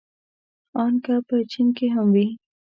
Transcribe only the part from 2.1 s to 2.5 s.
وي.